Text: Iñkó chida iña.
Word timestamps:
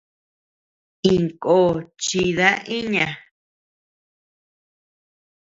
Iñkó 1.13 1.59
chida 2.03 2.49
iña. 2.79 3.07